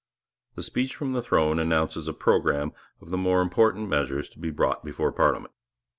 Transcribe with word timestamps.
The 0.55 0.63
Speech 0.63 0.95
from 0.95 1.13
the 1.13 1.21
Throne 1.21 1.59
announces 1.59 2.07
a 2.07 2.13
programme 2.13 2.73
of 3.01 3.11
the 3.11 3.19
more 3.19 3.39
important 3.39 3.87
measures 3.87 4.27
to 4.29 4.39
be 4.39 4.49
brought 4.49 4.83
before 4.83 5.11
parliament. 5.11 5.53